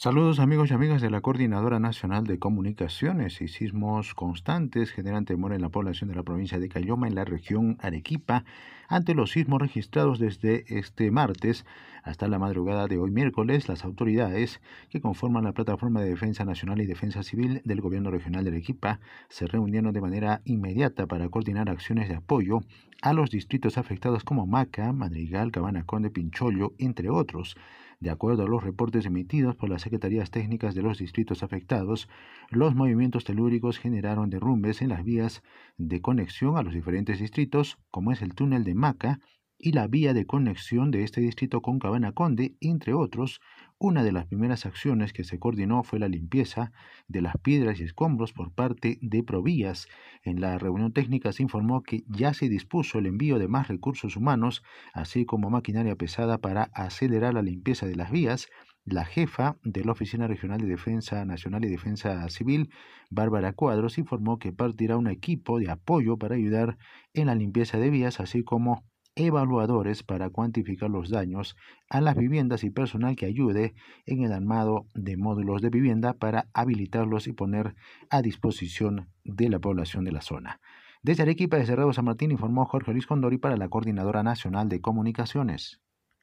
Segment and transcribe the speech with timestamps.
[0.00, 5.52] Saludos amigos y amigas de la Coordinadora Nacional de Comunicaciones y sismos constantes generan temor
[5.52, 8.44] en la población de la provincia de Cayoma en la región Arequipa
[8.86, 11.66] ante los sismos registrados desde este martes
[12.04, 13.68] hasta la madrugada de hoy miércoles.
[13.68, 18.44] Las autoridades que conforman la Plataforma de Defensa Nacional y Defensa Civil del Gobierno Regional
[18.44, 22.60] de Arequipa se reunieron de manera inmediata para coordinar acciones de apoyo
[23.02, 27.56] a los distritos afectados como Maca, Madrigal, Cabana Conde, Pinchollo, entre otros.
[28.00, 32.08] De acuerdo a los reportes emitidos por las secretarías técnicas de los distritos afectados,
[32.50, 35.42] los movimientos telúricos generaron derrumbes en las vías
[35.78, 39.20] de conexión a los diferentes distritos, como es el túnel de Maca
[39.58, 43.40] y la vía de conexión de este distrito con Cabana Conde, entre otros,
[43.80, 46.72] una de las primeras acciones que se coordinó fue la limpieza
[47.08, 49.88] de las piedras y escombros por parte de Provías.
[50.22, 54.16] En la reunión técnica se informó que ya se dispuso el envío de más recursos
[54.16, 54.62] humanos,
[54.92, 58.48] así como maquinaria pesada para acelerar la limpieza de las vías.
[58.84, 62.70] La jefa de la Oficina Regional de Defensa Nacional y Defensa Civil,
[63.10, 66.78] Bárbara Cuadros, informó que partirá un equipo de apoyo para ayudar
[67.12, 68.84] en la limpieza de vías, así como
[69.18, 71.56] evaluadores para cuantificar los daños
[71.88, 73.74] a las viviendas y personal que ayude
[74.06, 77.74] en el armado de módulos de vivienda para habilitarlos y poner
[78.10, 80.60] a disposición de la población de la zona.
[81.02, 84.80] Desde Arequipa de Cerrado San Martín informó Jorge Luis Condori para la Coordinadora Nacional de
[84.80, 85.80] Comunicaciones.